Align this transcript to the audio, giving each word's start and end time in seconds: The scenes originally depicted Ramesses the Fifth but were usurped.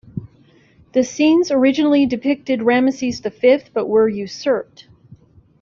The 0.93 1.03
scenes 1.03 1.51
originally 1.51 2.07
depicted 2.07 2.61
Ramesses 2.61 3.21
the 3.21 3.29
Fifth 3.29 3.69
but 3.71 3.85
were 3.87 4.09
usurped. 4.09 4.87